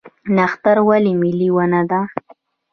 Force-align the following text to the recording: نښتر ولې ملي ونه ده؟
نښتر 0.35 0.77
ولې 0.89 1.13
ملي 1.21 1.49
ونه 1.55 1.81
ده؟ 1.89 2.01